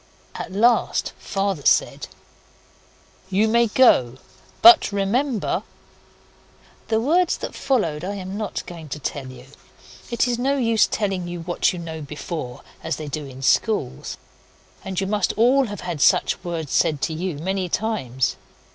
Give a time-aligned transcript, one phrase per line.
[0.33, 2.07] At last Father said
[3.29, 4.17] 'You may go
[4.63, 5.61] but remember'
[6.87, 9.45] The words that followed I am not going to tell you.
[10.09, 14.17] It is no use telling you what you know before as they do in schools.
[14.83, 18.37] And you must all have had such words said to you many times.